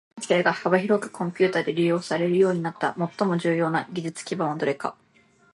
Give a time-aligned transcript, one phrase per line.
[0.17, 4.95] 音声が幅広くコンピュータで利用されるようになった最も重要な技術基盤はどれか。